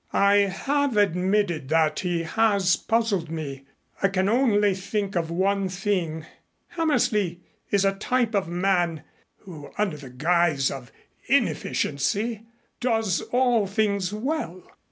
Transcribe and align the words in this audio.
"I 0.13 0.37
have 0.65 0.97
admitted 0.97 1.69
that 1.69 1.99
he 1.99 2.23
has 2.23 2.75
puzzled 2.75 3.29
me. 3.29 3.67
I 4.01 4.07
can 4.07 4.27
only 4.27 4.73
think 4.73 5.15
of 5.15 5.29
one 5.29 5.69
thing. 5.69 6.25
Hammersley 6.69 7.41
is 7.69 7.85
a 7.85 7.93
type 7.93 8.33
of 8.33 8.47
man 8.47 9.03
who 9.41 9.69
under 9.77 9.97
the 9.97 10.09
guise 10.09 10.71
of 10.71 10.91
inefficiency 11.27 12.47
does 12.79 13.21
all 13.31 13.67
things 13.67 14.11
well. 14.11 14.65